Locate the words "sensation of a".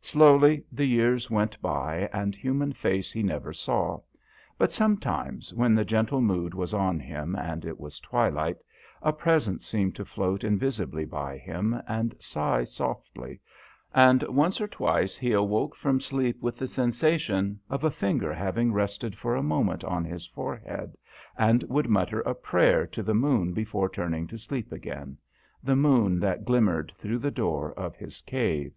16.66-17.90